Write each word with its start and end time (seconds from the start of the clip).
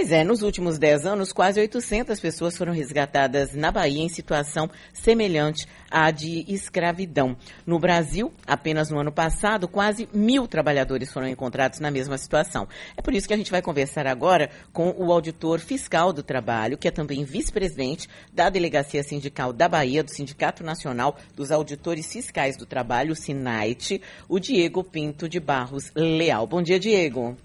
Pois 0.00 0.12
é, 0.12 0.24
nos 0.24 0.40
últimos 0.40 0.78
10 0.78 1.04
anos, 1.04 1.30
quase 1.30 1.60
800 1.60 2.18
pessoas 2.18 2.56
foram 2.56 2.72
resgatadas 2.72 3.54
na 3.54 3.70
Bahia 3.70 4.02
em 4.02 4.08
situação 4.08 4.70
semelhante 4.94 5.68
à 5.90 6.10
de 6.10 6.42
escravidão. 6.48 7.36
No 7.66 7.78
Brasil, 7.78 8.32
apenas 8.46 8.88
no 8.88 8.98
ano 8.98 9.12
passado, 9.12 9.68
quase 9.68 10.08
mil 10.10 10.48
trabalhadores 10.48 11.12
foram 11.12 11.28
encontrados 11.28 11.80
na 11.80 11.90
mesma 11.90 12.16
situação. 12.16 12.66
É 12.96 13.02
por 13.02 13.12
isso 13.12 13.28
que 13.28 13.34
a 13.34 13.36
gente 13.36 13.50
vai 13.50 13.60
conversar 13.60 14.06
agora 14.06 14.48
com 14.72 14.88
o 14.96 15.12
auditor 15.12 15.60
fiscal 15.60 16.14
do 16.14 16.22
trabalho, 16.22 16.78
que 16.78 16.88
é 16.88 16.90
também 16.90 17.22
vice-presidente 17.22 18.08
da 18.32 18.48
Delegacia 18.48 19.02
Sindical 19.02 19.52
da 19.52 19.68
Bahia, 19.68 20.02
do 20.02 20.10
Sindicato 20.10 20.64
Nacional 20.64 21.14
dos 21.36 21.50
Auditores 21.50 22.10
Fiscais 22.10 22.56
do 22.56 22.64
Trabalho, 22.64 23.14
SINAIT, 23.14 24.00
o 24.30 24.38
Diego 24.38 24.82
Pinto 24.82 25.28
de 25.28 25.38
Barros 25.38 25.92
Leal. 25.94 26.46
Bom 26.46 26.62
dia, 26.62 26.80
Diego. 26.80 27.36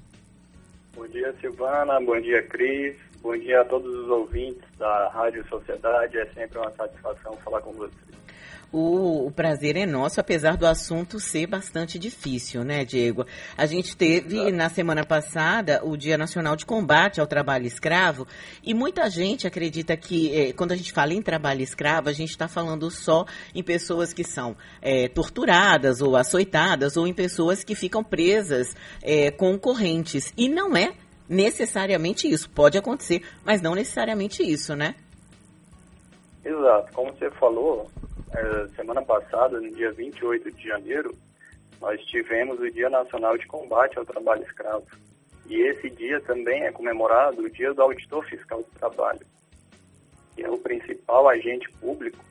Bom 0.95 1.05
dia, 1.07 1.35
Silvana. 1.41 1.99
Bom 1.99 2.19
dia, 2.21 2.41
Cris. 2.43 2.95
Bom 3.21 3.37
dia 3.37 3.61
a 3.61 3.65
todos 3.65 3.93
os 3.93 4.07
ouvintes 4.07 4.63
da 4.77 5.09
Rádio 5.09 5.45
Sociedade. 5.49 6.17
É 6.17 6.25
sempre 6.27 6.57
uma 6.57 6.71
satisfação 6.71 7.35
falar 7.37 7.59
com 7.61 7.73
vocês. 7.73 8.15
O, 8.77 9.27
o, 9.27 9.31
prazer 9.31 9.77
é 9.77 9.85
nosso, 9.85 10.19
apesar 10.19 10.57
do 10.57 10.67
assunto 10.67 11.17
ser 11.17 11.47
bastante 11.47 11.97
difícil, 11.97 12.61
né, 12.61 12.83
Diego? 12.83 13.25
A 13.57 13.65
gente 13.65 13.95
teve 13.95 14.35
Exato. 14.35 14.51
na 14.51 14.69
semana 14.69 15.05
passada 15.05 15.79
o 15.81 15.95
Dia 15.95 16.17
Nacional 16.17 16.57
de 16.57 16.65
Combate 16.65 17.21
ao 17.21 17.25
Trabalho 17.25 17.65
Escravo 17.65 18.27
e 18.61 18.73
muita 18.73 19.09
gente 19.09 19.47
acredita 19.47 19.95
que 19.95 20.37
eh, 20.37 20.51
quando 20.51 20.73
a 20.73 20.75
gente 20.75 20.91
fala 20.91 21.13
em 21.13 21.21
trabalho 21.21 21.61
escravo, 21.61 22.09
a 22.09 22.11
gente 22.11 22.31
está 22.31 22.49
falando 22.49 22.91
só 22.91 23.23
em 23.53 23.63
pessoas 23.63 24.11
que 24.11 24.25
são 24.25 24.57
eh, 24.81 25.07
torturadas 25.07 26.01
ou 26.01 26.17
açoitadas 26.17 26.97
ou 26.97 27.07
em 27.07 27.13
pessoas 27.13 27.63
que 27.63 27.75
ficam 27.75 28.03
presas 28.03 28.75
eh, 29.01 29.31
com 29.31 29.57
correntes. 29.57 30.33
E 30.35 30.49
não 30.49 30.75
é 30.75 30.95
necessariamente 31.29 32.27
isso. 32.27 32.49
Pode 32.49 32.77
acontecer, 32.77 33.21
mas 33.45 33.61
não 33.61 33.73
necessariamente 33.73 34.43
isso, 34.43 34.75
né? 34.75 34.95
Exato. 36.43 36.91
Como 36.93 37.13
você 37.13 37.31
falou, 37.31 37.89
é, 38.33 38.67
semana 38.75 39.01
passada, 39.01 39.59
no 39.59 39.71
dia 39.71 39.91
28 39.91 40.51
de 40.51 40.67
janeiro, 40.67 41.15
nós 41.79 41.99
tivemos 42.05 42.59
o 42.59 42.71
Dia 42.71 42.89
Nacional 42.89 43.37
de 43.37 43.45
Combate 43.47 43.97
ao 43.97 44.05
Trabalho 44.05 44.43
Escravo. 44.43 44.85
E 45.47 45.61
esse 45.61 45.89
dia 45.89 46.19
também 46.21 46.63
é 46.63 46.71
comemorado 46.71 47.43
o 47.43 47.49
Dia 47.49 47.73
do 47.73 47.81
Auditor 47.81 48.25
Fiscal 48.25 48.59
do 48.59 48.79
Trabalho, 48.79 49.25
que 50.35 50.43
é 50.43 50.49
o 50.49 50.57
principal 50.57 51.27
agente 51.29 51.69
público 51.73 52.23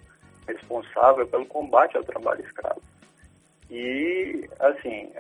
responsável 0.47 1.27
pelo 1.27 1.47
combate 1.47 1.97
ao 1.97 2.05
trabalho 2.05 2.45
escravo. 2.45 2.83
E, 3.71 4.49
assim, 4.61 5.11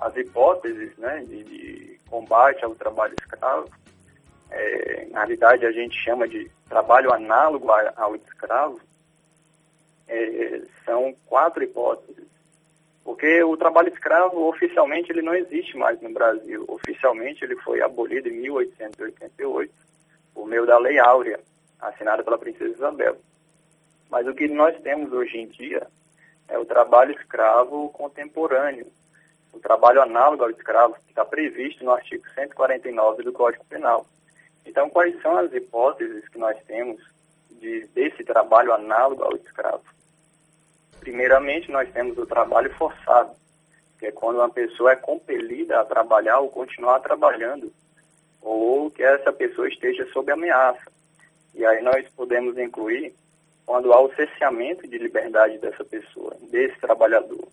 as 0.00 0.16
hipóteses 0.16 0.96
né, 0.96 1.24
de, 1.26 1.44
de, 1.44 2.00
combate 2.08 2.64
ao 2.64 2.74
trabalho 2.74 3.14
escravo, 3.20 3.68
é, 4.50 5.06
na 5.10 5.20
realidade 5.20 5.66
a 5.66 5.72
gente 5.72 5.94
chama 6.02 6.26
de 6.26 6.50
trabalho 6.68 7.12
análogo 7.12 7.68
ao 7.96 8.16
escravo, 8.16 8.80
é, 10.08 10.62
são 10.84 11.14
quatro 11.26 11.62
hipóteses. 11.62 12.26
Porque 13.04 13.42
o 13.42 13.56
trabalho 13.56 13.88
escravo, 13.88 14.48
oficialmente, 14.48 15.10
ele 15.10 15.22
não 15.22 15.34
existe 15.34 15.76
mais 15.76 16.00
no 16.02 16.12
Brasil. 16.12 16.64
Oficialmente, 16.68 17.42
ele 17.42 17.56
foi 17.56 17.80
abolido 17.80 18.28
em 18.28 18.32
1888, 18.32 19.72
por 20.34 20.46
meio 20.46 20.66
da 20.66 20.78
Lei 20.78 20.98
Áurea, 20.98 21.40
assinada 21.80 22.22
pela 22.22 22.36
Princesa 22.36 22.74
Isabel. 22.74 23.16
Mas 24.10 24.26
o 24.26 24.34
que 24.34 24.48
nós 24.48 24.78
temos 24.82 25.12
hoje 25.12 25.38
em 25.38 25.46
dia 25.46 25.86
é 26.48 26.58
o 26.58 26.64
trabalho 26.64 27.12
escravo 27.12 27.88
contemporâneo, 27.90 28.86
o 29.52 29.58
trabalho 29.58 30.02
análogo 30.02 30.44
ao 30.44 30.50
escravo, 30.50 30.94
que 30.94 31.10
está 31.10 31.24
previsto 31.24 31.84
no 31.84 31.92
artigo 31.92 32.24
149 32.34 33.22
do 33.22 33.32
Código 33.32 33.64
Penal. 33.64 34.06
Então, 34.64 34.90
quais 34.90 35.20
são 35.22 35.36
as 35.38 35.52
hipóteses 35.52 36.28
que 36.28 36.38
nós 36.38 36.56
temos 36.66 37.00
de, 37.50 37.86
desse 37.94 38.22
trabalho 38.22 38.72
análogo 38.74 39.22
ao 39.22 39.34
escravo? 39.36 39.82
Primeiramente, 41.08 41.70
nós 41.70 41.90
temos 41.90 42.18
o 42.18 42.26
trabalho 42.26 42.70
forçado, 42.74 43.30
que 43.98 44.04
é 44.04 44.12
quando 44.12 44.36
uma 44.36 44.50
pessoa 44.50 44.92
é 44.92 44.96
compelida 44.96 45.80
a 45.80 45.84
trabalhar 45.84 46.40
ou 46.40 46.50
continuar 46.50 47.00
trabalhando, 47.00 47.72
ou 48.42 48.90
que 48.90 49.02
essa 49.02 49.32
pessoa 49.32 49.66
esteja 49.68 50.06
sob 50.12 50.30
ameaça. 50.30 50.92
E 51.54 51.64
aí 51.64 51.82
nós 51.82 52.06
podemos 52.14 52.58
incluir 52.58 53.14
quando 53.64 53.90
há 53.90 54.02
o 54.02 54.14
cesseamento 54.14 54.86
de 54.86 54.98
liberdade 54.98 55.56
dessa 55.56 55.82
pessoa, 55.82 56.36
desse 56.50 56.78
trabalhador. 56.78 57.48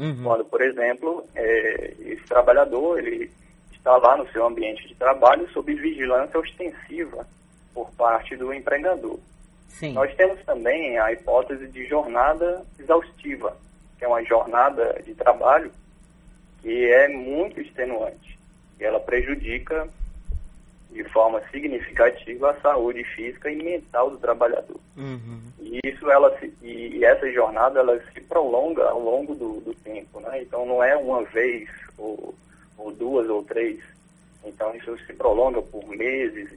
Uhum. 0.00 0.24
Quando, 0.24 0.44
por 0.44 0.60
exemplo, 0.60 1.24
é, 1.36 1.94
esse 2.00 2.24
trabalhador 2.24 2.98
ele 2.98 3.30
está 3.72 3.96
lá 3.98 4.16
no 4.16 4.28
seu 4.32 4.44
ambiente 4.44 4.88
de 4.88 4.96
trabalho 4.96 5.48
sob 5.52 5.72
vigilância 5.72 6.40
ostensiva 6.40 7.24
por 7.72 7.88
parte 7.92 8.34
do 8.34 8.52
empregador. 8.52 9.20
Sim. 9.74 9.92
Nós 9.92 10.14
temos 10.14 10.40
também 10.44 10.98
a 10.98 11.12
hipótese 11.12 11.66
de 11.66 11.84
jornada 11.86 12.64
exaustiva, 12.78 13.56
que 13.98 14.04
é 14.04 14.08
uma 14.08 14.22
jornada 14.24 15.02
de 15.04 15.14
trabalho 15.14 15.70
que 16.62 16.90
é 16.92 17.08
muito 17.08 17.60
extenuante. 17.60 18.38
E 18.78 18.84
ela 18.84 19.00
prejudica 19.00 19.88
de 20.90 21.02
forma 21.04 21.42
significativa 21.50 22.52
a 22.52 22.60
saúde 22.60 23.02
física 23.02 23.50
e 23.50 23.56
mental 23.56 24.10
do 24.10 24.18
trabalhador. 24.18 24.78
Uhum. 24.96 25.42
E 25.58 25.80
isso 25.84 26.08
ela 26.08 26.38
se, 26.38 26.54
e 26.62 27.04
essa 27.04 27.30
jornada 27.32 27.80
ela 27.80 28.00
se 28.12 28.20
prolonga 28.20 28.88
ao 28.88 29.00
longo 29.00 29.34
do, 29.34 29.60
do 29.60 29.74
tempo, 29.74 30.20
né? 30.20 30.42
Então 30.42 30.64
não 30.64 30.82
é 30.82 30.96
uma 30.96 31.24
vez 31.24 31.68
ou, 31.98 32.32
ou 32.78 32.92
duas 32.92 33.28
ou 33.28 33.42
três. 33.42 33.80
Então 34.44 34.72
isso 34.76 34.96
se 35.04 35.12
prolonga 35.14 35.60
por 35.60 35.84
meses 35.88 36.48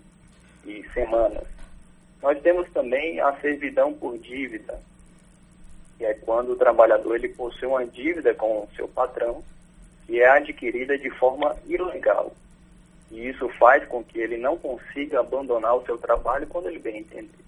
e 0.65 0.85
semanas. 0.93 1.56
Nós 2.21 2.39
temos 2.41 2.69
também 2.71 3.19
a 3.19 3.33
servidão 3.39 3.93
por 3.93 4.17
dívida, 4.17 4.79
que 5.97 6.05
é 6.05 6.13
quando 6.13 6.51
o 6.51 6.55
trabalhador 6.55 7.15
ele 7.15 7.29
possui 7.29 7.67
uma 7.67 7.85
dívida 7.85 8.33
com 8.33 8.63
o 8.63 8.69
seu 8.75 8.87
patrão 8.87 9.43
e 10.09 10.19
é 10.19 10.27
adquirida 10.27 10.97
de 10.97 11.09
forma 11.11 11.55
ilegal. 11.65 12.33
E 13.11 13.27
isso 13.27 13.47
faz 13.49 13.85
com 13.85 14.03
que 14.03 14.19
ele 14.19 14.37
não 14.37 14.57
consiga 14.57 15.19
abandonar 15.19 15.75
o 15.75 15.85
seu 15.85 15.97
trabalho 15.97 16.47
quando 16.47 16.67
ele 16.67 16.79
bem 16.79 16.99
entender. 16.99 17.45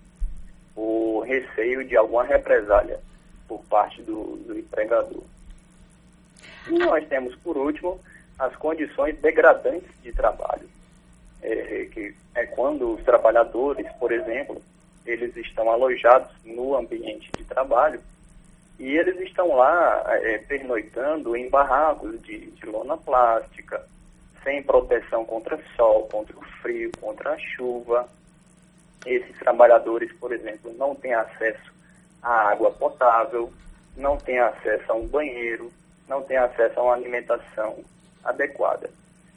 O 0.75 1.21
receio 1.21 1.83
de 1.83 1.97
alguma 1.97 2.23
represália 2.23 2.99
por 3.47 3.63
parte 3.65 4.01
do, 4.03 4.37
do 4.37 4.57
empregador. 4.57 5.23
E 6.67 6.77
nós 6.77 7.05
temos, 7.07 7.35
por 7.37 7.57
último, 7.57 7.99
as 8.37 8.55
condições 8.55 9.17
degradantes 9.19 9.89
de 10.01 10.13
trabalho 10.13 10.69
é, 11.41 11.85
que 11.91 12.15
é 12.35 12.45
quando 12.45 12.93
os 12.93 13.03
trabalhadores, 13.03 13.87
por 13.99 14.11
exemplo, 14.11 14.61
eles 15.05 15.35
estão 15.37 15.69
alojados 15.71 16.29
no 16.43 16.75
ambiente 16.75 17.31
de 17.37 17.43
trabalho 17.45 18.01
e 18.77 18.97
eles 18.97 19.19
estão 19.21 19.55
lá 19.55 20.03
é, 20.07 20.37
pernoitando 20.39 21.35
em 21.35 21.49
barracos 21.49 22.21
de, 22.21 22.51
de 22.51 22.65
lona 22.65 22.97
plástica, 22.97 23.85
sem 24.43 24.63
proteção 24.63 25.25
contra 25.25 25.59
sol, 25.75 26.07
contra 26.07 26.37
o 26.37 26.41
frio, 26.61 26.91
contra 26.99 27.33
a 27.33 27.37
chuva. 27.37 28.07
Esses 29.05 29.37
trabalhadores, 29.37 30.11
por 30.13 30.31
exemplo, 30.31 30.73
não 30.77 30.95
têm 30.95 31.13
acesso 31.13 31.73
à 32.21 32.51
água 32.51 32.71
potável, 32.71 33.51
não 33.97 34.17
têm 34.17 34.39
acesso 34.39 34.91
a 34.91 34.95
um 34.95 35.07
banheiro, 35.07 35.71
não 36.07 36.21
têm 36.21 36.37
acesso 36.37 36.79
a 36.79 36.83
uma 36.83 36.93
alimentação 36.93 37.83
adequada. 38.23 38.89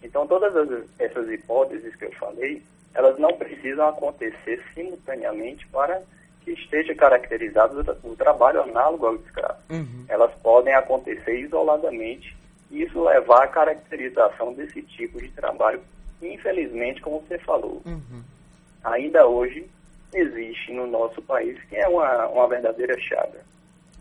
Então, 0.02 0.26
todas 0.26 0.54
essas 0.98 1.30
hipóteses 1.30 1.94
que 1.96 2.06
eu 2.06 2.12
falei, 2.12 2.62
elas 2.94 3.18
não 3.18 3.32
precisam 3.34 3.88
acontecer 3.88 4.62
simultaneamente 4.74 5.66
para 5.68 6.02
que 6.42 6.52
esteja 6.52 6.94
caracterizado 6.94 7.98
o 8.02 8.16
trabalho 8.16 8.62
análogo 8.62 9.06
ao 9.06 9.16
escravo. 9.16 9.58
Uhum. 9.70 10.04
Elas 10.08 10.32
podem 10.42 10.74
acontecer 10.74 11.38
isoladamente 11.40 12.36
e 12.70 12.82
isso 12.82 13.02
levar 13.02 13.44
à 13.44 13.46
caracterização 13.46 14.52
desse 14.54 14.82
tipo 14.82 15.18
de 15.20 15.28
trabalho, 15.28 15.80
infelizmente, 16.20 17.00
como 17.00 17.20
você 17.20 17.38
falou. 17.38 17.80
Uhum. 17.86 18.22
Ainda 18.82 19.26
hoje 19.26 19.70
existe 20.12 20.72
no 20.72 20.86
nosso 20.86 21.22
país, 21.22 21.62
que 21.64 21.76
é 21.76 21.88
uma, 21.88 22.26
uma 22.28 22.48
verdadeira 22.48 22.98
chaga. 22.98 23.40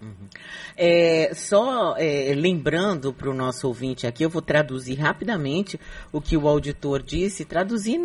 Uhum. 0.02 0.28
É, 0.76 1.32
só 1.36 1.96
é, 1.96 2.34
lembrando 2.36 3.14
para 3.14 3.30
o 3.30 3.34
nosso 3.36 3.68
ouvinte 3.68 4.08
aqui, 4.08 4.24
eu 4.24 4.30
vou 4.30 4.42
traduzir 4.42 4.96
rapidamente 4.96 5.80
o 6.12 6.20
que 6.20 6.36
o 6.36 6.48
auditor 6.48 7.04
disse, 7.04 7.46
traduzir 7.46 8.00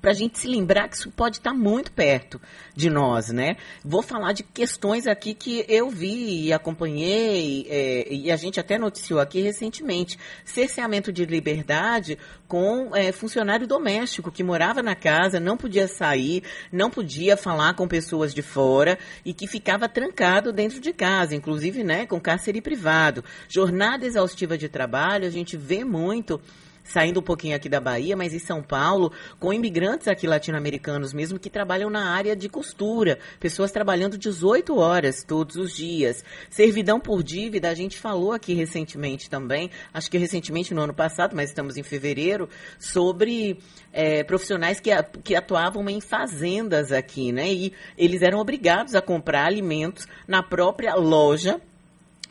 para 0.00 0.10
a 0.10 0.14
gente 0.14 0.38
se 0.38 0.48
lembrar 0.48 0.88
que 0.88 0.96
isso 0.96 1.10
pode 1.10 1.36
estar 1.36 1.50
tá 1.50 1.56
muito 1.56 1.92
perto 1.92 2.40
de 2.74 2.88
nós, 2.88 3.28
né? 3.28 3.56
Vou 3.84 4.02
falar 4.02 4.32
de 4.32 4.42
questões 4.42 5.06
aqui 5.06 5.34
que 5.34 5.66
eu 5.68 5.90
vi 5.90 6.46
e 6.46 6.52
acompanhei, 6.52 7.66
é, 7.68 8.06
e 8.10 8.30
a 8.30 8.36
gente 8.36 8.58
até 8.58 8.78
noticiou 8.78 9.20
aqui 9.20 9.42
recentemente. 9.42 10.18
Cerceamento 10.44 11.12
de 11.12 11.26
liberdade 11.26 12.18
com 12.48 12.94
é, 12.94 13.12
funcionário 13.12 13.66
doméstico 13.66 14.30
que 14.30 14.42
morava 14.42 14.82
na 14.82 14.94
casa, 14.94 15.40
não 15.40 15.56
podia 15.56 15.88
sair, 15.88 16.42
não 16.70 16.90
podia 16.90 17.36
falar 17.36 17.74
com 17.74 17.88
pessoas 17.88 18.34
de 18.34 18.42
fora 18.42 18.98
e 19.24 19.32
que 19.32 19.46
ficava 19.46 19.88
trancado 19.88 20.52
dentro 20.52 20.80
de 20.80 20.92
casa, 20.92 21.01
inclusive 21.34 21.82
né, 21.82 22.06
com 22.06 22.20
cárcere 22.20 22.60
privado. 22.60 23.24
Jornada 23.48 24.06
exaustiva 24.06 24.56
de 24.56 24.68
trabalho, 24.68 25.26
a 25.26 25.30
gente 25.30 25.56
vê 25.56 25.84
muito 25.84 26.40
saindo 26.84 27.20
um 27.20 27.22
pouquinho 27.22 27.56
aqui 27.56 27.68
da 27.68 27.80
Bahia, 27.80 28.16
mas 28.16 28.34
em 28.34 28.38
São 28.38 28.62
Paulo, 28.62 29.12
com 29.38 29.52
imigrantes 29.52 30.08
aqui 30.08 30.26
latino-americanos 30.26 31.12
mesmo 31.12 31.38
que 31.38 31.50
trabalham 31.50 31.90
na 31.90 32.10
área 32.10 32.34
de 32.34 32.48
costura, 32.48 33.18
pessoas 33.38 33.70
trabalhando 33.70 34.18
18 34.18 34.76
horas 34.76 35.24
todos 35.24 35.56
os 35.56 35.74
dias. 35.74 36.24
Servidão 36.50 37.00
por 37.00 37.22
dívida, 37.22 37.68
a 37.68 37.74
gente 37.74 37.98
falou 37.98 38.32
aqui 38.32 38.54
recentemente 38.54 39.28
também, 39.28 39.70
acho 39.92 40.10
que 40.10 40.18
recentemente 40.18 40.74
no 40.74 40.82
ano 40.82 40.94
passado, 40.94 41.34
mas 41.34 41.50
estamos 41.50 41.76
em 41.76 41.82
fevereiro, 41.82 42.48
sobre 42.78 43.58
é, 43.92 44.22
profissionais 44.24 44.80
que, 44.80 44.90
que 45.22 45.34
atuavam 45.34 45.88
em 45.88 46.00
fazendas 46.00 46.92
aqui, 46.92 47.32
né? 47.32 47.52
E 47.52 47.72
eles 47.96 48.22
eram 48.22 48.38
obrigados 48.38 48.94
a 48.94 49.02
comprar 49.02 49.46
alimentos 49.46 50.06
na 50.26 50.42
própria 50.42 50.94
loja 50.94 51.60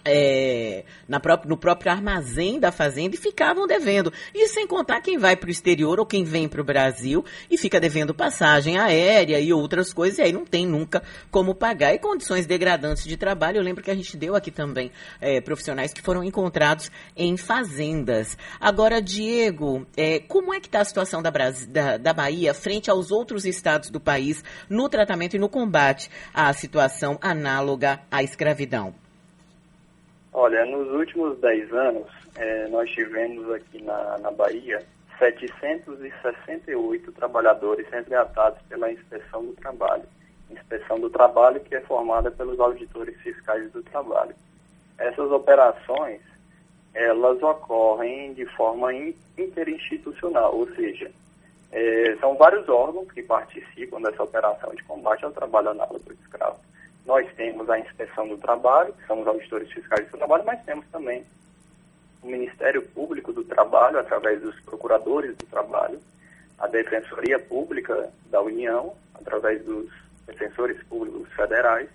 é, 0.03 0.83
na 1.07 1.19
própria, 1.19 1.49
no 1.49 1.57
próprio 1.57 1.91
armazém 1.91 2.59
da 2.59 2.71
fazenda 2.71 3.15
e 3.15 3.19
ficavam 3.19 3.67
devendo. 3.67 4.11
E 4.33 4.47
sem 4.47 4.67
contar 4.67 5.01
quem 5.01 5.17
vai 5.17 5.35
para 5.35 5.47
o 5.47 5.51
exterior 5.51 5.99
ou 5.99 6.05
quem 6.05 6.23
vem 6.23 6.47
para 6.47 6.61
o 6.61 6.63
Brasil 6.63 7.23
e 7.49 7.57
fica 7.57 7.79
devendo 7.79 8.13
passagem 8.13 8.77
aérea 8.77 9.39
e 9.39 9.53
outras 9.53 9.93
coisas, 9.93 10.19
e 10.19 10.21
aí 10.21 10.31
não 10.31 10.45
tem 10.45 10.65
nunca 10.65 11.03
como 11.29 11.55
pagar. 11.55 11.93
E 11.93 11.99
condições 11.99 12.45
degradantes 12.45 13.03
de 13.03 13.17
trabalho, 13.17 13.57
eu 13.57 13.63
lembro 13.63 13.83
que 13.83 13.91
a 13.91 13.95
gente 13.95 14.17
deu 14.17 14.35
aqui 14.35 14.51
também 14.51 14.91
é, 15.19 15.41
profissionais 15.41 15.93
que 15.93 16.01
foram 16.01 16.23
encontrados 16.23 16.91
em 17.15 17.37
fazendas. 17.37 18.37
Agora, 18.59 19.01
Diego, 19.01 19.85
é, 19.95 20.19
como 20.19 20.53
é 20.53 20.59
que 20.59 20.67
está 20.67 20.81
a 20.81 20.85
situação 20.85 21.21
da, 21.21 21.31
da, 21.67 21.97
da 21.97 22.13
Bahia 22.13 22.53
frente 22.53 22.89
aos 22.89 23.11
outros 23.11 23.45
estados 23.45 23.89
do 23.89 23.99
país 23.99 24.43
no 24.69 24.89
tratamento 24.89 25.35
e 25.35 25.39
no 25.39 25.49
combate 25.49 26.09
à 26.33 26.51
situação 26.53 27.17
análoga 27.21 28.01
à 28.09 28.23
escravidão? 28.23 29.00
Olha, 30.33 30.65
nos 30.65 30.87
últimos 30.93 31.37
10 31.39 31.73
anos, 31.73 32.07
é, 32.35 32.67
nós 32.69 32.89
tivemos 32.89 33.51
aqui 33.51 33.83
na, 33.83 34.17
na 34.19 34.31
Bahia 34.31 34.81
768 35.19 37.11
trabalhadores 37.11 37.87
resgatados 37.89 38.59
pela 38.69 38.91
Inspeção 38.91 39.45
do 39.45 39.53
Trabalho. 39.53 40.03
Inspeção 40.49 40.99
do 40.99 41.09
Trabalho 41.09 41.59
que 41.59 41.75
é 41.75 41.81
formada 41.81 42.31
pelos 42.31 42.59
auditores 42.59 43.15
fiscais 43.21 43.69
do 43.71 43.83
trabalho. 43.83 44.33
Essas 44.97 45.29
operações, 45.31 46.21
elas 46.93 47.41
ocorrem 47.43 48.33
de 48.33 48.45
forma 48.55 48.93
interinstitucional, 49.37 50.55
ou 50.55 50.67
seja, 50.75 51.11
é, 51.71 52.15
são 52.19 52.35
vários 52.35 52.67
órgãos 52.69 53.11
que 53.11 53.21
participam 53.21 54.01
dessa 54.01 54.23
operação 54.23 54.73
de 54.73 54.83
combate 54.83 55.25
ao 55.25 55.31
trabalho 55.31 55.69
análogo 55.69 56.11
escravo. 56.13 56.59
Nós 57.05 57.27
temos 57.35 57.69
a 57.69 57.79
inspeção 57.79 58.27
do 58.27 58.37
trabalho, 58.37 58.93
que 58.93 59.05
são 59.07 59.21
os 59.21 59.27
auditores 59.27 59.71
fiscais 59.71 60.09
do 60.09 60.17
trabalho, 60.17 60.43
mas 60.45 60.63
temos 60.63 60.85
também 60.91 61.25
o 62.21 62.27
Ministério 62.27 62.81
Público 62.89 63.33
do 63.33 63.43
Trabalho, 63.43 63.99
através 63.99 64.39
dos 64.41 64.59
procuradores 64.61 65.35
do 65.37 65.45
trabalho, 65.47 65.99
a 66.59 66.67
Defensoria 66.67 67.39
Pública 67.39 68.11
da 68.29 68.41
União, 68.41 68.93
através 69.15 69.63
dos 69.65 69.89
defensores 70.27 70.81
públicos 70.83 71.27
federais. 71.33 71.89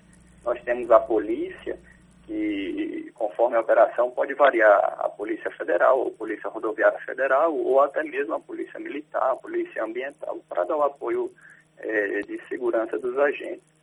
Nós 0.45 0.61
temos 0.65 0.91
a 0.91 0.99
polícia, 0.99 1.79
que 2.27 3.13
conforme 3.15 3.57
a 3.57 3.61
operação 3.61 4.11
pode 4.11 4.35
variar 4.35 4.97
a 4.99 5.09
Polícia 5.09 5.51
Federal, 5.53 6.09
a 6.09 6.19
Polícia 6.19 6.51
Rodoviária 6.51 6.99
Federal, 7.01 7.55
ou 7.55 7.81
até 7.81 8.03
mesmo 8.03 8.35
a 8.35 8.41
Polícia 8.41 8.81
Militar, 8.81 9.31
a 9.31 9.37
Polícia 9.37 9.85
Ambiental, 9.85 10.41
para 10.49 10.65
dar 10.65 10.77
o 10.77 10.83
apoio 10.83 11.31
eh, 11.79 12.23
de 12.27 12.41
segurança 12.49 12.99
dos 12.99 13.17
agentes 13.17 13.76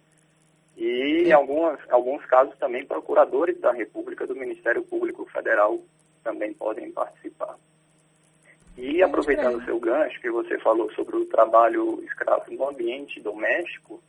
e 0.76 1.24
em 1.28 1.32
algumas, 1.32 1.80
alguns 1.90 2.26
casos 2.26 2.58
também 2.58 2.86
procuradores 2.86 3.60
da 3.60 3.72
República 3.72 4.26
do 4.26 4.36
Ministério 4.36 4.84
Público 4.84 5.26
Federal 5.26 5.80
também 6.24 6.54
podem 6.54 6.92
participar. 6.92 7.56
E 8.76 9.04
aproveitando 9.04 9.58
o 9.58 9.66
seu 9.66 9.80
gancho 9.80 10.20
que 10.20 10.32
você 10.32 10.58
falou 10.60 10.92
sobre 10.94 11.16
o 11.16 11.26
trabalho 11.26 12.04
escravo 12.04 12.52
no 12.52 12.70
ambiente 12.70 13.20
doméstico, 13.20 14.02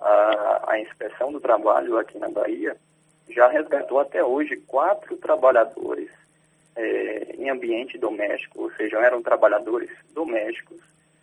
a, 0.00 0.64
a 0.68 0.80
inspeção 0.80 1.32
do 1.32 1.40
trabalho 1.40 1.98
aqui 1.98 2.18
na 2.18 2.28
Bahia 2.28 2.76
já 3.28 3.48
resgatou 3.48 3.98
até 3.98 4.22
hoje 4.22 4.56
quatro 4.68 5.16
trabalhadores 5.16 6.10
é, 6.76 7.34
em 7.36 7.50
ambiente 7.50 7.98
doméstico, 7.98 8.62
ou 8.62 8.70
seja, 8.72 8.98
eram 8.98 9.22
trabalhadores 9.22 9.90
domésticos 10.14 10.78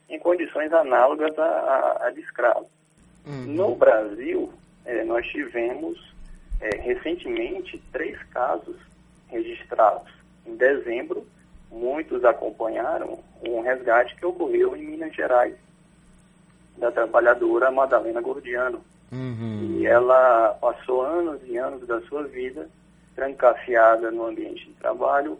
em 0.09 0.19
condições 0.19 0.73
análogas 0.73 1.37
a, 1.39 1.45
a, 1.45 2.07
a 2.07 2.09
de 2.09 2.19
escravo. 2.19 2.67
Uhum. 3.25 3.45
No 3.45 3.75
Brasil, 3.75 4.51
é, 4.85 5.03
nós 5.03 5.25
tivemos 5.27 6.13
é, 6.59 6.77
recentemente 6.77 7.81
três 7.91 8.21
casos 8.31 8.75
registrados. 9.27 10.11
Em 10.45 10.55
dezembro, 10.55 11.25
muitos 11.71 12.23
acompanharam 12.23 13.19
um 13.47 13.61
resgate 13.61 14.15
que 14.15 14.25
ocorreu 14.25 14.75
em 14.75 14.85
Minas 14.85 15.13
Gerais, 15.15 15.55
da 16.77 16.91
trabalhadora 16.91 17.71
Madalena 17.71 18.21
Gordiano. 18.21 18.83
Uhum. 19.11 19.77
E 19.79 19.85
ela 19.85 20.57
passou 20.59 21.01
anos 21.01 21.39
e 21.45 21.57
anos 21.57 21.85
da 21.87 22.01
sua 22.01 22.23
vida 22.23 22.67
trancafiada 23.15 24.09
no 24.09 24.25
ambiente 24.25 24.65
de 24.65 24.73
trabalho 24.73 25.37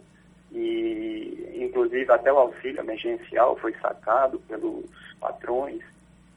e, 0.52 1.52
inclusive, 1.56 2.10
até 2.12 2.32
o 2.32 2.38
auxílio 2.38 2.80
emergencial 2.80 3.56
foi 3.56 3.74
sacado 3.80 4.38
pelos 4.40 4.84
patrões 5.18 5.82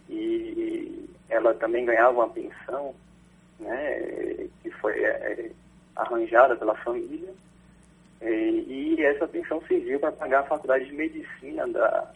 e 0.09 1.09
ela 1.29 1.53
também 1.53 1.85
ganhava 1.85 2.13
uma 2.13 2.29
pensão, 2.29 2.95
né, 3.59 4.47
que 4.61 4.69
foi 4.71 5.03
é, 5.03 5.07
é 5.07 5.51
arranjada 5.95 6.55
pela 6.55 6.75
família, 6.75 7.33
e, 8.21 8.95
e 8.97 9.03
essa 9.03 9.27
pensão 9.27 9.61
serviu 9.67 9.99
para 9.99 10.11
pagar 10.11 10.41
a 10.41 10.47
faculdade 10.47 10.85
de 10.85 10.93
medicina 10.93 11.67
da, 11.67 12.11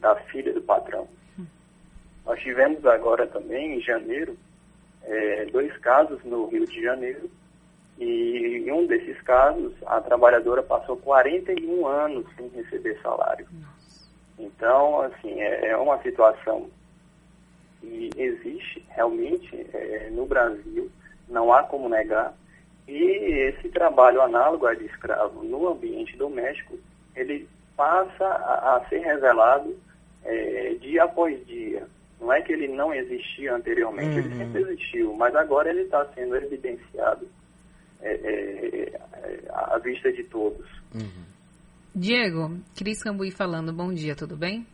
da 0.00 0.16
filha 0.16 0.52
do 0.52 0.62
patrão. 0.62 1.08
Nós 2.24 2.40
tivemos 2.40 2.84
agora 2.86 3.26
também, 3.26 3.76
em 3.76 3.80
janeiro, 3.80 4.36
é, 5.02 5.46
dois 5.46 5.76
casos 5.78 6.22
no 6.24 6.46
Rio 6.46 6.66
de 6.66 6.80
Janeiro, 6.80 7.28
e 7.98 8.64
em 8.64 8.70
um 8.72 8.86
desses 8.86 9.20
casos, 9.22 9.72
a 9.86 10.00
trabalhadora 10.00 10.62
passou 10.62 10.96
41 10.96 11.86
anos 11.86 12.26
sem 12.36 12.48
receber 12.48 12.98
salário. 13.02 13.46
Então, 14.38 15.02
assim, 15.02 15.40
é, 15.40 15.68
é 15.68 15.76
uma 15.76 16.00
situação 16.02 16.70
que 17.82 18.10
existe 18.16 18.84
realmente 18.90 19.66
é, 19.74 20.08
no 20.10 20.24
Brasil, 20.24 20.90
não 21.28 21.52
há 21.52 21.64
como 21.64 21.88
negar, 21.88 22.34
e 22.86 22.94
esse 23.48 23.68
trabalho 23.68 24.22
análogo 24.22 24.66
a 24.66 24.74
de 24.74 24.86
escravo 24.86 25.42
no 25.42 25.68
ambiente 25.68 26.16
doméstico, 26.16 26.78
ele 27.14 27.48
passa 27.76 28.24
a, 28.24 28.76
a 28.76 28.88
ser 28.88 28.98
revelado 28.98 29.76
é, 30.24 30.74
dia 30.80 31.04
após 31.04 31.44
dia. 31.46 31.86
Não 32.20 32.32
é 32.32 32.40
que 32.40 32.52
ele 32.52 32.68
não 32.68 32.94
existia 32.94 33.54
anteriormente, 33.54 34.10
uhum. 34.10 34.18
ele 34.18 34.36
sempre 34.36 34.62
existiu, 34.62 35.12
mas 35.14 35.34
agora 35.34 35.70
ele 35.70 35.82
está 35.82 36.04
sendo 36.14 36.36
evidenciado 36.36 37.26
é, 38.00 38.12
é, 38.12 39.00
à 39.50 39.78
vista 39.78 40.12
de 40.12 40.22
todos. 40.24 40.66
Uhum. 40.94 41.24
Diego, 41.94 42.58
Cris 42.76 43.02
Cambuí 43.02 43.30
falando, 43.30 43.72
bom 43.72 43.92
dia, 43.92 44.14
tudo 44.14 44.36
bem? 44.36 44.66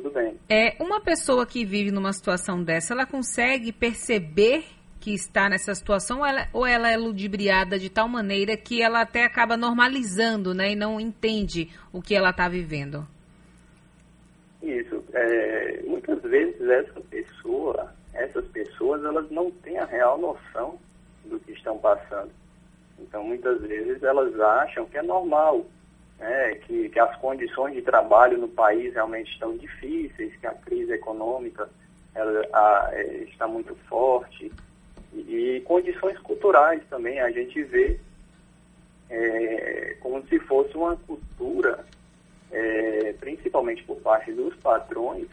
Tudo 0.00 0.10
bem. 0.10 0.38
É, 0.48 0.74
uma 0.82 1.00
pessoa 1.00 1.46
que 1.46 1.64
vive 1.64 1.90
numa 1.90 2.12
situação 2.12 2.62
dessa, 2.62 2.94
ela 2.94 3.06
consegue 3.06 3.70
perceber 3.72 4.64
que 4.98 5.14
está 5.14 5.48
nessa 5.48 5.74
situação 5.74 6.18
ou 6.18 6.26
ela, 6.26 6.48
ou 6.52 6.66
ela 6.66 6.90
é 6.90 6.96
ludibriada 6.96 7.78
de 7.78 7.88
tal 7.88 8.08
maneira 8.08 8.56
que 8.56 8.82
ela 8.82 9.00
até 9.00 9.24
acaba 9.24 9.56
normalizando, 9.56 10.52
né? 10.54 10.72
E 10.72 10.76
não 10.76 11.00
entende 11.00 11.70
o 11.92 12.02
que 12.02 12.14
ela 12.14 12.30
está 12.30 12.48
vivendo? 12.48 13.06
Isso. 14.62 15.02
É, 15.12 15.82
muitas 15.86 16.20
vezes 16.22 16.60
essa 16.60 17.00
pessoa, 17.02 17.94
essas 18.12 18.44
pessoas, 18.48 19.02
elas 19.04 19.30
não 19.30 19.50
têm 19.50 19.78
a 19.78 19.86
real 19.86 20.18
noção 20.18 20.78
do 21.24 21.40
que 21.40 21.52
estão 21.52 21.78
passando. 21.78 22.30
Então, 22.98 23.24
muitas 23.24 23.60
vezes 23.62 24.02
elas 24.02 24.38
acham 24.38 24.84
que 24.86 24.98
é 24.98 25.02
normal 25.02 25.64
né, 26.20 26.54
que, 26.66 26.90
que 26.90 27.00
as 27.00 27.16
condições 27.16 27.74
de 27.74 27.82
trabalho 27.82 28.36
no 28.36 28.48
país 28.48 28.92
realmente 28.92 29.32
estão 29.32 29.56
difíceis, 29.56 30.36
que 30.36 30.46
a 30.46 30.52
crise 30.52 30.92
econômica 30.92 31.68
ela, 32.14 32.46
a, 32.52 32.90
é, 32.92 33.24
está 33.24 33.48
muito 33.48 33.74
forte, 33.88 34.52
e, 35.14 35.56
e, 35.56 35.60
condições 35.62 36.18
culturais 36.18 36.82
também. 36.90 37.18
A 37.20 37.30
gente 37.30 37.62
vê 37.64 37.98
é, 39.08 39.96
como 40.00 40.22
se 40.28 40.38
fosse 40.40 40.76
uma 40.76 40.94
cultura, 40.96 41.84
é, 42.52 43.14
principalmente 43.18 43.82
por 43.84 43.96
parte 44.00 44.30
dos 44.32 44.54
patrões, 44.56 45.26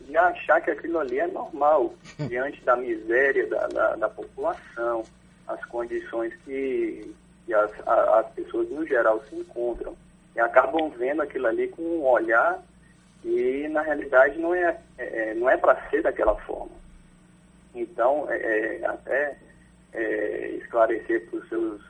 de 0.00 0.16
achar 0.16 0.60
que 0.62 0.70
aquilo 0.70 0.98
ali 0.98 1.18
é 1.18 1.26
normal, 1.26 1.94
diante 2.28 2.64
da 2.64 2.76
miséria 2.76 3.46
da, 3.46 3.66
da, 3.68 3.96
da 3.96 4.08
população, 4.08 5.04
as 5.46 5.62
condições 5.66 6.32
que, 6.46 7.14
que 7.44 7.52
as, 7.52 7.70
a, 7.86 8.20
as 8.20 8.30
pessoas 8.32 8.70
no 8.70 8.86
geral 8.86 9.22
se 9.28 9.36
encontram 9.36 9.94
e 10.34 10.40
acabam 10.40 10.90
vendo 10.90 11.22
aquilo 11.22 11.46
ali 11.46 11.68
com 11.68 11.82
um 11.82 12.06
olhar 12.06 12.62
e 13.24 13.68
na 13.68 13.82
realidade 13.82 14.38
não 14.38 14.54
é, 14.54 14.78
é, 14.98 15.30
é 15.30 15.34
não 15.34 15.48
é 15.48 15.56
para 15.56 15.88
ser 15.90 16.02
daquela 16.02 16.34
forma. 16.42 16.72
Então, 17.74 18.26
é, 18.30 18.78
é 18.80 18.86
até 18.86 19.36
é, 19.92 20.48
esclarecer 20.60 21.28
para 21.28 21.38
os 21.38 21.48
seus 21.48 21.82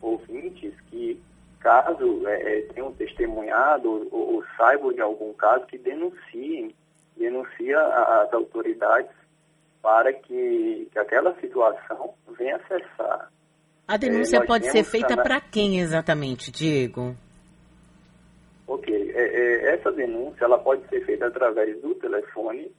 ouvintes 0.00 0.74
que 0.90 1.20
caso 1.60 2.28
é, 2.28 2.58
é 2.58 2.60
tenham 2.74 2.92
testemunhado 2.92 4.08
ou, 4.12 4.34
ou 4.34 4.44
saibam 4.56 4.92
de 4.92 5.00
algum 5.00 5.32
caso, 5.32 5.66
que 5.66 5.78
denunciem, 5.78 6.74
denuncia 7.16 7.80
as 7.80 8.32
autoridades 8.32 9.10
para 9.82 10.12
que, 10.12 10.88
que 10.92 10.98
aquela 10.98 11.34
situação 11.40 12.14
venha 12.36 12.60
cessar. 12.68 13.30
A 13.86 13.96
denúncia 13.96 14.38
é, 14.38 14.46
pode 14.46 14.70
ser 14.70 14.82
feita 14.84 15.16
para 15.16 15.40
quem 15.40 15.80
exatamente, 15.80 16.50
Diego? 16.50 17.14
Ok, 18.66 19.12
é, 19.14 19.20
é, 19.20 19.74
essa 19.74 19.92
denúncia 19.92 20.44
ela 20.44 20.58
pode 20.58 20.88
ser 20.88 21.04
feita 21.04 21.26
através 21.26 21.78
do 21.82 21.94
telefone, 21.96 22.72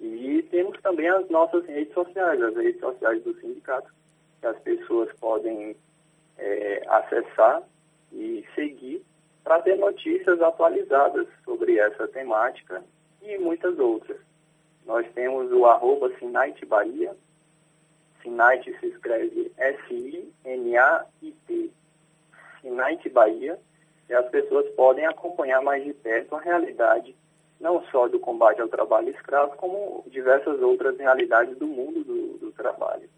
E 0.00 0.42
temos 0.50 0.80
também 0.80 1.08
as 1.08 1.28
nossas 1.30 1.64
redes 1.66 1.92
sociais, 1.94 2.42
as 2.42 2.54
redes 2.54 2.80
sociais 2.80 3.22
do 3.22 3.34
sindicato, 3.40 3.92
que 4.40 4.46
as 4.46 4.58
pessoas 4.60 5.12
podem 5.18 5.76
é, 6.38 6.82
acessar 6.88 7.62
e 8.12 8.44
seguir 8.54 9.02
para 9.42 9.62
ter 9.62 9.76
notícias 9.76 10.40
atualizadas 10.42 11.26
sobre 11.44 11.78
essa 11.78 12.06
temática 12.08 12.82
e 13.22 13.38
muitas 13.38 13.78
outras. 13.78 14.18
Nós 14.84 15.06
temos 15.14 15.50
o 15.52 15.64
arroba 15.66 16.12
Sinait 16.18 16.64
Bahia, 16.66 17.16
Sinait 18.22 18.64
se 18.64 18.86
escreve 18.86 19.52
S-I-N-A-I-T, 19.56 20.30
Sinait 22.60 23.08
Bahia, 23.10 23.58
e 24.08 24.14
as 24.14 24.28
pessoas 24.30 24.68
podem 24.74 25.06
acompanhar 25.06 25.62
mais 25.62 25.82
de 25.84 25.92
perto 25.94 26.36
a 26.36 26.40
realidade 26.40 27.16
não 27.60 27.82
só 27.90 28.08
do 28.08 28.20
combate 28.20 28.60
ao 28.60 28.68
trabalho 28.68 29.10
escravo, 29.10 29.56
como 29.56 30.04
diversas 30.08 30.60
outras 30.60 30.96
realidades 30.98 31.56
do 31.58 31.66
mundo 31.66 32.04
do, 32.04 32.38
do 32.38 32.52
trabalho. 32.52 33.08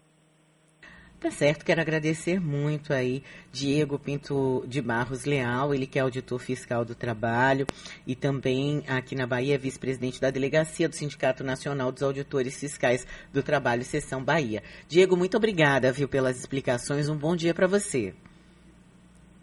Tá 1.19 1.29
certo, 1.29 1.65
quero 1.65 1.81
agradecer 1.81 2.39
muito 2.39 2.93
aí 2.93 3.21
Diego 3.51 3.99
Pinto 3.99 4.63
de 4.65 4.81
Barros 4.81 5.25
Leal, 5.25 5.73
ele 5.73 5.85
que 5.85 5.99
é 5.99 6.01
auditor 6.01 6.39
fiscal 6.39 6.85
do 6.85 6.95
trabalho 6.95 7.67
e 8.07 8.15
também 8.15 8.85
aqui 8.87 9.15
na 9.15 9.27
Bahia 9.27 9.57
vice-presidente 9.57 10.21
da 10.21 10.31
delegacia 10.31 10.87
do 10.87 10.95
Sindicato 10.95 11.43
Nacional 11.43 11.91
dos 11.91 12.03
Auditores 12.03 12.57
Fiscais 12.57 13.05
do 13.33 13.43
Trabalho, 13.43 13.83
Seção 13.83 14.23
Bahia. 14.23 14.63
Diego, 14.87 15.17
muito 15.17 15.35
obrigada, 15.35 15.91
viu, 15.91 16.07
pelas 16.07 16.39
explicações. 16.39 17.09
Um 17.09 17.17
bom 17.17 17.35
dia 17.35 17.53
para 17.53 17.67
você. 17.67 18.13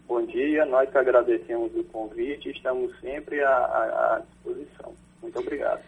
Bom 0.07 0.25
dia, 0.25 0.65
nós 0.65 0.89
que 0.89 0.97
agradecemos 0.97 1.75
o 1.75 1.83
convite, 1.83 2.49
estamos 2.49 2.97
sempre 3.01 3.43
à, 3.43 3.57
à 3.57 4.21
disposição. 4.21 4.93
Muito 5.21 5.37
obrigado. 5.37 5.81